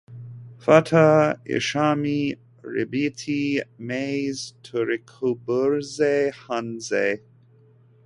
[0.63, 1.05] fata
[1.57, 2.17] ishami
[2.77, 3.39] ryibiti
[3.87, 7.05] maze turikubuze hanze